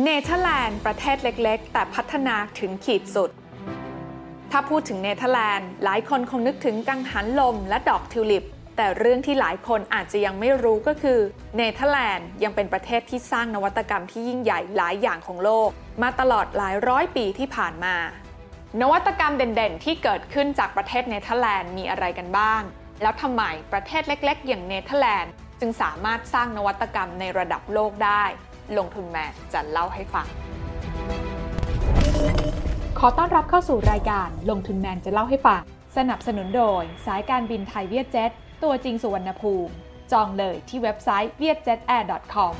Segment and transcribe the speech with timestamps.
[0.00, 3.30] เนเธอร์แลนด์ประเทศเล็กๆ แต่พัฒนาถึงขีดสุด
[4.50, 11.18] ถ้าพูดถึงเนเธอร์แลนด์ หลายคนคงนึกถึงกังหันลมและดอกทิวลิป แต่เรื่องที่หลายคนอาจจะยังไม่รู้ก็คือ
[11.56, 15.68] เนเธอร์แลนด์ยังเป็นประเทศที่สร้างนวัตกรรมที่ยิ่งใหญ่หลายอย่างของโลก
[16.02, 17.96] มาตลอดหลายร้อยปีที่ผ่านมา
[18.80, 22.62] นวัตกรรมเด่นๆ ที่เกิดขึ้นจากประเทศเนเธอร์แลนด์มีอะไรกันบ้าง
[23.02, 28.24] แล้วทำไมประเทศเล็ก ๆ อย่างเนเธอร์แลนด์จึงสามารถสร้างนวัตกรรมในระดับโลกได้
[28.78, 30.26] ลงทุนแมนจะเล่าให้ฟัง
[32.98, 35.62] ขอต้อนรับเข้าสู่รายการลงทุนแมนจะเล่าให้ฟัง
[35.96, 38.30] สนับสนุนโดย สายการบินไทยเวียดเจ็ต
[38.62, 39.72] ตัวจริงสุวรรณภูมิ
[40.12, 42.52] จองเลยที่เว็บไซต์ vietjetair.com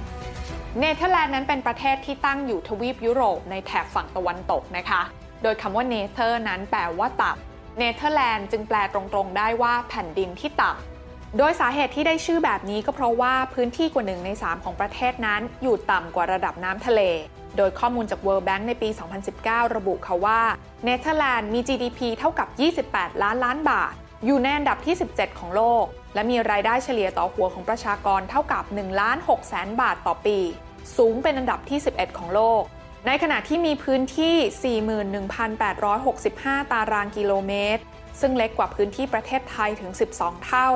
[0.79, 5.03] เนเธอร์แลนด์นั้นเป็นประเทศที่ตั้งอยู่ทวีปยุโรปในแถบฝั่งตะวันตกนะคะ
[5.43, 10.92] โดยคำว่า Nether นั้นแปลว่าต่ำเนเธอร์แลนด์จึงแปลตรงๆได้ว่าแผ่นดินที่ต่ำ
[11.39, 17.01] โดยสาเหตุที่ได้ชื่อแบบนี้ก็เพราะว่าพื้นที่กว่าหนึ่งใน 3 ของประเทศนั้น อยู่ต่ำกว่าระดับน้ำทะเล
[17.57, 18.89] โดยข้อมูลจาก World Bank ในปี
[19.33, 20.41] 2019 ระบุค่ะว่า
[20.85, 22.49] เนเธอร์แลนด์มี GDP เท่ากับ
[22.89, 23.95] 28 ล้านล้านบาท
[24.27, 30.39] อยู่ในอันดับที่ 17 ของโลก และมีรายได้เฉลี่ยต่อหัวของประชากรเท่ากับ1ล้าน6แสนบาทต่อปี
[30.97, 32.63] สูงเป็นอันดับที่ 11 ของโลก
[33.07, 34.81] ในขณะที่มีพื้นที่
[35.55, 37.83] 41,865 ตารางกิโลเมตร
[38.21, 40.71] ซึ่งเล็กกว่าพื้นที่ประเทศไทยถึง 12 เท่า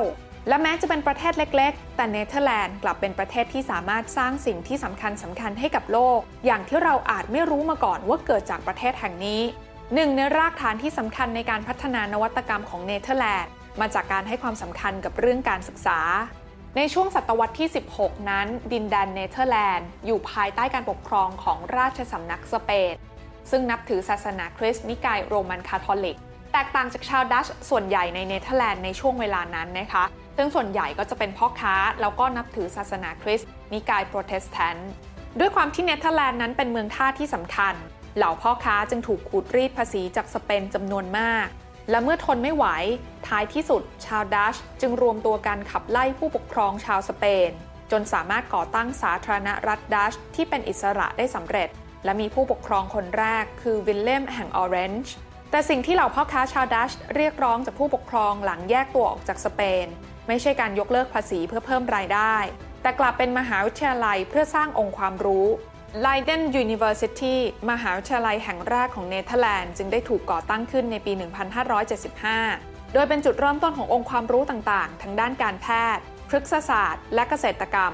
[0.47, 9.41] และแม้จะเป็นประเทศเล็ก ๆ แต่เนเธอร์แลนด์กลับเป็นประเทศที่สามารถสร้างสิ่งที่สำคัญสำคัญให้กับโลก อย่างที่เราอาจไม่รู้มาก่อนว่าเกิดจากประเทศแห่งนี้
[9.93, 15.99] หนึ่งในรากฐานที่สำคัญในการพัฒนานวัตกรรมของเนเธอร์แลนด์มาจากการให้ความสำคัญกับเรื่องการศึกษา
[16.77, 22.93] ในช่วงศตวรรษที่ 16 นั้น ดินแดนเนเธอร์แลนด์อยู่ภายใต้การปกครองของราชสำนักสเปน
[23.49, 26.17] ซึ่งนับถือศาสนาคริสต์นิกายโรมันคาทอลิก
[26.53, 30.03] แตกต่างจากชาวดัตช์ส่วนใหญ่ในเนเธอร์แลนด์ในช่วงเวลานั้นนะคะ
[30.37, 34.91] ซึ่งส่วนใหญ่ก็จะเป็นพ่อค้า แล้วก็นับถือศาสนาคริสต์นิกายโปรเตสแตนต์
[35.39, 37.75] ด้วยความที่เนเธอร์แลนด์นั้นเป็นเมืองท่าที่สำคัญ
[38.17, 41.47] เหล่าพ่อค้าจึงถูกขูดรีดภาษีจากสเปนจำนวนมาก
[41.89, 42.65] และเมื่อทนไม่ไหว
[43.27, 47.49] ท้ายที่สุด ชาวดัตช์จึงรวมตัวกันขับไล่ผู้ปกครองชาวสเปน
[47.91, 51.69] จนสามารถก่อตั้งสาธารณรัฐดัตช์ที่เป็นอิสระได้สำเร็จ
[52.05, 55.13] และมีผู้ปกครองคนแรกคือวิลเลมแห่งออเรนจ์
[55.51, 59.87] แต่สิ่งที่เหล่าพ่อค้าชาวดัตช์เรียกร้องจากผู้ปกครองหลังแยกตัวออกจากสเปน
[60.27, 62.35] ไม่ใช่การยกเลิกภาษีเพื่อเพิ่มรายได้
[62.81, 65.47] แต่กลับเป็นมหาวิทยาลัยเพื่อสร้างองค์ความรู้
[66.05, 67.35] Leiden University
[67.71, 71.11] มหาวิทยาลัยแห่งแรกของเนเธอร์แลนด์จึงได้ถูกก่อตั้งขึ้นในปี
[72.37, 77.93] 1575 โดยเป็นจุดเริ่มต้นขององค์ความรู้ต่างๆ ทั้งด้านการแพทย์ พฤกษศาสตร์ และเกษตรกรรม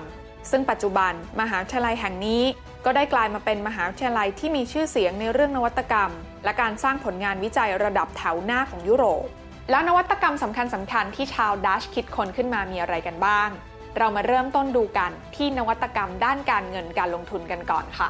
[0.51, 2.43] ซึ่งปัจจุบันมหาวิทยาลัยแห่งนี้
[2.85, 6.11] ก็ได้กลายมาเป็นมหาวิทยาลัยที่มีชื่อเสียงในเรื่องนวัตกรรม
[6.43, 9.27] และการสร้างผลงานวิจัยระดับแถวหน้าของยุโรป
[9.69, 13.49] แล้วนวัตกรรมสำคัญสำคัญที่ชาวดัชคิดค้นขึ้นมามีอะไรกันบ้าง
[13.97, 18.09] เรามาเริ่มต้นดูกันที่นวัตกรรมด้านการเงินการลงทุนกันก่อนค่ะ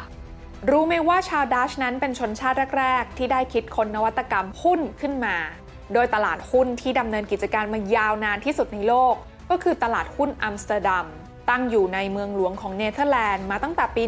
[0.69, 5.35] รู้ไหมว่าชาวดัชนั้นเป็นชนชาติแรก ๆ ที่ได้คิดค้นนวัตกรรมหุ้นขึ้นมา
[5.93, 9.15] โดยตลาดหุ้นที่ดำเนินกิจการมายาวนานที่สุดในโลก
[9.49, 11.07] ก็คือตลาดหุ้นอัมสเตอร์ดัม
[11.49, 14.03] ตั้งอยู่ในเมืองหลวงของเนเธอร์แลนด์มาตั้งแต่ปี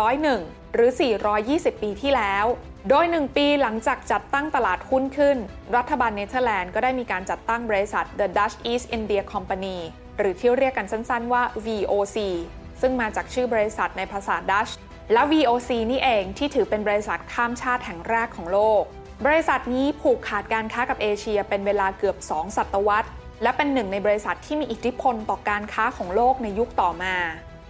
[0.00, 0.90] 1601 หรือ
[1.36, 2.46] 420 ปีที่แล้ว
[2.90, 5.36] โดย 1 ปีหลังจากจัดตั้งตลาดหุ้นขึ้น
[5.76, 9.78] รัฐบาลเนเธอร์แลนด์ก็ได้มีการจัดตั้งบริษัท The Dutch East India Company
[10.18, 12.16] หรือที่เรียกกันสั้นๆว่า VOC
[12.80, 14.68] ซึ่งมาจากชื่อบริษัทในภาษาดัตช์
[15.12, 18.82] และ VOC นี่เองที่ถือเป็นบริษัทข้ามชาติแห่งแรกของโลก
[19.26, 23.08] บริษัทนี้ผูกขาดการค้ากับเอเชียเป็นเวลาเกือบ 2 ศตวรรษ
[23.42, 27.14] และเป็นหนึ่งในบริษัทที่มีอิทธิพลต่อการค้าของโลกในยุคต่อมา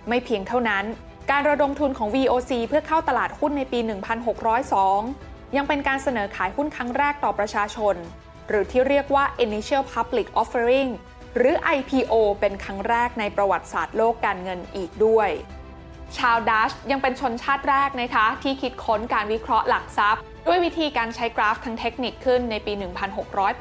[0.09, 0.84] ไม่เพียงเท่านั้น
[1.31, 3.78] การระดมทุนของ VOC เพื่อเข้าตลาดหุ้นในปี
[4.62, 7.94] 1602 ยังเป็นการเสนอขายหุ้นครั้งแรกต่อประชาชน
[8.48, 10.91] หรือที่เรียกว่า Initial Public Offering
[11.37, 15.28] หรือ IPO เป็นครั้งแรกในประวัติศาสตร์โลกการเงินอีกด้วย
[16.19, 22.72] ชาวดัชยังเป็นชนชาติแรกนะคะ ที่คิดค้นการวิเคราะห์หลักทรัพย์ ด้วยวิธีการใช้กราฟทั้งเทคนิคขึ้นในปี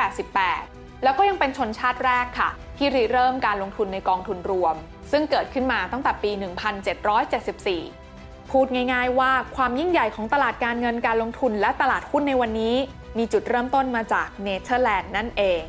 [0.07, 4.75] 1688 แล้วก็ยังเป็นชนชาติแรกค่ะ ที่ริเริ่มการลงทุนในกองทุนรวม
[5.11, 6.31] ซึ่งเกิดขึ้นมาตั้งแต่ปี
[7.55, 12.75] 1774 พูดง่ายๆว่าความยิ่งใหญ่ของตลาดการเงินการลงทุนและตลาดหุ้นในวันนี้
[13.17, 15.61] มีจุดเริ่มต้นมาจากเนเธอร์แลนด์นั่นเอง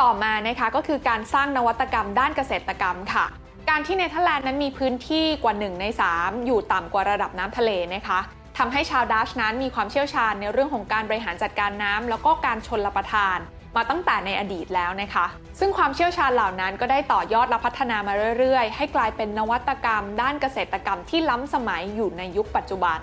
[0.00, 3.26] ต่อมานะคะก็คือการสร้างนวัตกรรมด้านเกษตรกรรมค่ะ
[3.70, 5.84] การที่เนเธอร์แลนด์นั้นมีพื้นที่กว่า 1 ใน
[6.16, 8.20] 3 อยู่ต่ำกว่าระดับน้ำทะเลนะคะ
[8.58, 13.38] ทำให้ชาวดัชนั้นมีความเชี่ยวชาญในเรื่องของการบริหารจัดการน้ำแล้วก็การชนรับประทาน
[13.76, 15.26] มาตั้งแต่ในอดีตแล้วนะคะ
[15.58, 22.98] ซึ่งความเชี่ยวชาญเหล่านั้นก็ได้ต่อยอดและพัฒนามาเรื่อยๆ ให้กลายเป็นนวัตกรรม ด้านเกษตรกรรมที่ล้ำสมัยอยู่ในยุคปัจจุบัน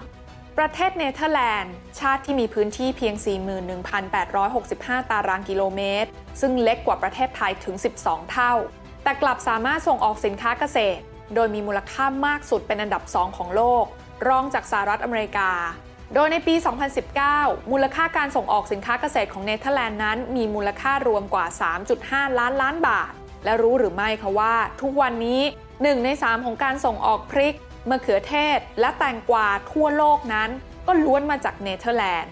[0.58, 3.16] ประเทศเนเธอร์แลนด์ ชาติที่มีพื้นที่เพียง
[4.34, 6.10] 41,865 ตารางกิโลเมตร
[6.42, 8.54] ซึ่งเล็กกว่าประเทศไทยถึง 12 เท่า
[9.04, 11.04] แต่กลับสามารถส่งออกสินค้าเกษตร
[11.36, 13.86] โดยมีมูลค่ามากสุดเป็นอันดับ 2 ของโลก
[14.28, 15.50] รองจากสหรัฐอเมริกา
[16.14, 16.56] โดยในปี
[17.14, 21.46] 2019 มูลค่าการส่งออกสินค้าเกษตรของเนเธอร์แลนด์นั้น มีมูลค่ารวมกว่า
[21.92, 23.12] 3.5 ล้านล้านบาท
[23.44, 25.42] และรู้หรือไม่คะว่า ทุกวันนี้
[25.74, 27.56] 1 ใน 3 ของการส่งออกพริก
[27.90, 30.50] มะเขือเทศ และแตงกวาทั่วโลกนั้น
[30.88, 32.32] ก็ล้วนมาจากเนเธอร์แลนด์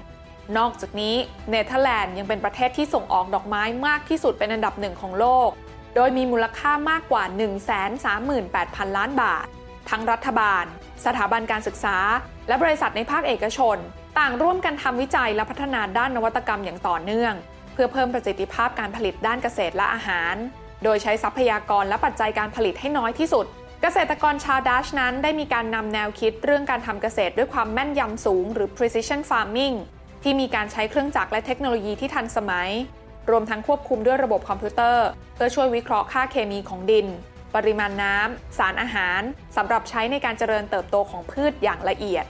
[0.57, 1.15] นอกจากนี้
[1.49, 5.49] เนเธอร์แลนด์ยังเป็นประเทศที่ส่งออกดอกไม้มากที่สุดเป็นอันดับหนึ่งของโลก
[5.95, 7.23] โดยมีมูลค่ามากกว่า
[8.09, 9.45] 138,000 ล้านบาท
[9.98, 10.66] ทั้งรัฐบาล
[11.06, 11.98] สถาบันการศึกษา
[12.48, 13.78] และบริษัทในภาคเอกชน
[14.19, 17.34] ต่างร่วมกันทำวิจัยและพัฒนาด้านนวัตกรรมอย่างต่อเนื่อง
[17.74, 20.36] เพื่อเพิ่มประสิทธิภาพการผลิตด้านเกษตรและอาหาร
[20.84, 23.45] โดยใช้ทรัพยากรและปัจจัยการผลิตให้น้อยที่สุด
[23.81, 29.75] เกษตรกรชาวดัชนั้นได้มีการนำแนวคิดเรื่องการทำเกษตรด้วยความแม่นยำสูง หรือ precision farming
[30.24, 32.69] ที่มีการใช้เครื่องจักรและเทคโนโลยีที่ทันสมัย
[33.30, 37.07] รวมทั้งควบคุมด้วยระบบคอมพิวเตอร์ เพื่อช่วยวิเคราะห์ค่าเคมีของดิน
[37.55, 39.21] ปริมาณน้ำ สารอาหาร
[39.57, 42.25] สำหรับใช้ในการเจริญเติบโตของพืชอย่างละเอียด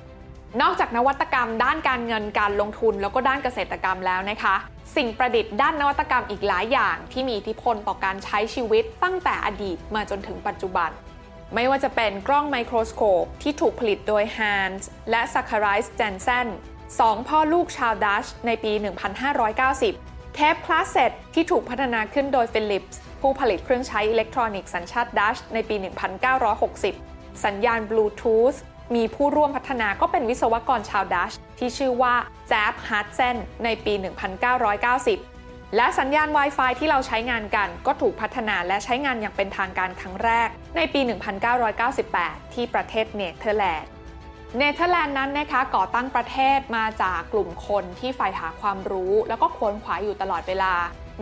[0.62, 4.56] นอกจากนวัตกรรม ด้านการเงินการลงทุนแล้วก็ด้านเกษตรกรรมแล้วนะคะ
[4.96, 10.90] สิ่งประดิษฐ์ด้านนวัตกรรมอีกหลายอย่าง ที่มีอิทธิพลต่อการใช้ชีวิตตั้งแต่อดีตมาจนถึงปัจจุบัน
[11.56, 16.48] ไม่ว่าจะเป็นกล้องไมโครสโคปที่ถูกผลิตโดย Hans และ Zacharias j a n s e n
[17.00, 18.72] สองพ่อลูกชาวดัชในปี
[19.54, 25.76] 1590 เทปคาสเซ็ตที่ถูกพัฒนาขึ้นโดยฟิลิปส์ ผู้ผลิตเครื่องใช้อิเล็กทรอนิกส์สัญชาติดัตช์ในปี
[26.40, 28.56] 1960 สัญญาณบลูทูธ
[28.96, 32.16] มีผู้ร่วมพัฒนาก็เป็นวิศวกรชาวดัตช์ที่ชื่อว่า
[32.48, 33.94] Jaap Haartsen ในปี
[35.06, 41.02] 1990 และสัญญาณ Wi-Fi ที่เราใช้งานกันก็ถูกพัฒนาและใช้งานอย่างเป็นทางการครั้งแรก ในปี
[41.78, 43.90] 1998 ที่ประเทศเนเธอร์แลนด์
[44.58, 50.74] เนเธอร์แลนด์นั้นนะคะก่อตั้งประเทศมาจากกลุ่มคนที่ใฝ่หาความรู้ แล้วก็ค้นคว้าอยู่ตลอดเวลา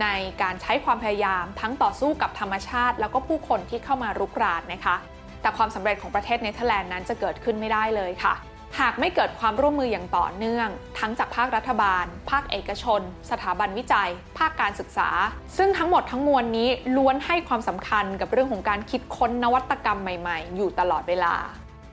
[0.02, 0.06] ใน
[0.42, 4.96] การใช้ความพยายามทั้งต่อสู้กับธรรมชาติ แล้วก็ผู้คนที่เข้ามารุกรานนะคะ
[5.42, 8.34] แต่ความสำเร็จของประเทศเนเธอร์แลนด์นั้นจะเกิดขึ้นไม่ได้เลยค่ะ
[8.80, 10.68] หากไม่เกิดความร่วมมืออย่างต่อเนื่อง
[10.98, 13.00] ทั้งจากภาครัฐบาล ภาคเอกชน
[13.30, 15.08] สถาบันวิจัย ภาคการศึกษา
[15.56, 21.34] ซึ่งทั้งหมดทั้งมวลนี้ล้วนให้ความสำคัญกับเรื่องของการคิดค้นนวัตกรรมใหม่ๆ อยู่ตลอดเวลา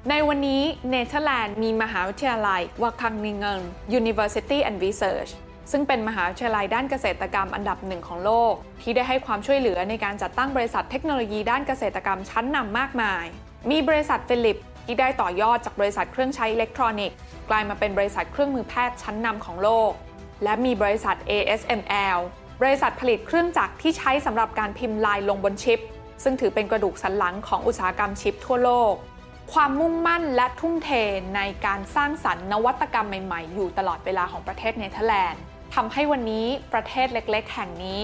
[0.10, 3.62] ในวันนี้เนเธอร์แลนด์มีมหาวิทยาลัย Wageningen
[4.00, 5.32] University and Research
[5.72, 13.26] ซึ่งเป็นมหาวิทยาลัยด้านเกษตรกรรมอันดับหนึ่งของโลก ที่ได้ให้ความช่วยเหลือในการจัดตั้งบริษัทเทคโนโลยีด้านเกษตรกรรมชั้นนำมากมาย
[13.72, 17.18] มีบริษัทฟิลิปส์ที่ได้ต่อยอดจากบริษัทเครื่องใช้อิเล็กทรอนิกส์
[17.50, 19.92] กลายมาเป็นบริษัทเครื่องมือแพทย์ชั้นนำของโลก
[20.44, 22.18] และมีบริษัท ASML
[22.62, 25.80] บริษัทผลิตเครื่องจักรที่ใช้สำหรับการพิมพ์ลายลงบนชิป
[26.24, 28.94] ซึ่งถือเป็นกระดูกสันหลังของอุตสาหกรรมชิปทั่วโลก
[29.54, 30.90] ความมุ่งมั่นและทุ่มเท
[31.36, 35.42] ในการสร้างสรรค์นวัตกรรมใหม่ ๆ อยู่ตลอดเวลาของประเทศเนเธอร์แลนด์
[35.76, 38.02] ทำให้วันนี้ประเทศเล็กๆ แห่งนี้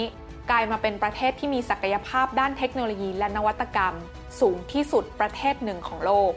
[0.49, 3.93] กลายมาเป็นประเทศที่มีศักยภาพด้านเทคโนโลยีและนวัตกรรม
[4.39, 6.31] สูงที่สุดประเทศหนึ่งของโลก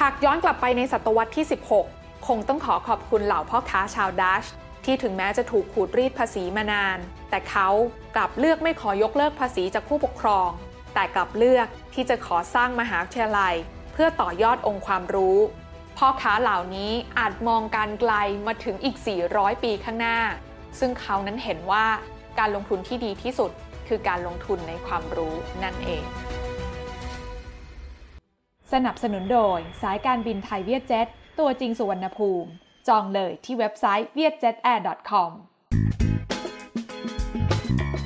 [0.00, 1.46] หากย้อนกลับไปในศตวรรษที่
[1.86, 4.44] 16 คงต้องขอขอบคุณเหล่าพ่อค้าชาวดัช
[4.84, 6.98] ที่ถึงแม้จะถูกขูดรีดภาษีมานาน
[7.30, 7.68] แต่เขา
[8.16, 10.48] กลับเลือกไม่ขอยกเลิกภาษีจากผู้ปกครอง
[10.94, 13.54] แต่กลับเลือกที่จะขอสร้างมหาวิทยาลัย
[13.92, 15.38] เพื่อต่อยอดองค์ความรู้
[15.98, 18.12] พ่อค้าเหล่านี้อาจมองการไกล
[18.46, 18.96] มาถึงอีก
[19.30, 20.18] 400 ปีข้างหน้า
[20.80, 21.86] ซึ่งเขานั้นเห็นว่า
[22.38, 23.50] การลงทุนที่ดีที่สุด
[23.88, 26.04] คือการลงทุนในความรู้นั่นเอง
[28.72, 31.06] สนับสนุนโดยสายการบินไทยเวียดเจ็ต
[31.38, 32.50] ตัวจริงสุวรรณภูมิ
[32.88, 35.30] จองเลยที่เว็บไซต์ vietjetair.com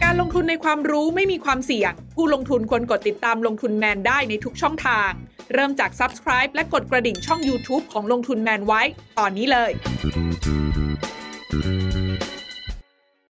[0.03, 5.11] การลงทุนในความรู้ไม่มีความเสี่ยง ผู้ลงทุนควรกดติดตามลงทุนแมนได้ในทุกช่องทาง
[5.53, 8.83] เริ่มจาก Subscribe และกดกระดิ่งช่อง YouTube ของลงทุนแมนไว้
[9.19, 9.71] ตอนนี้เลย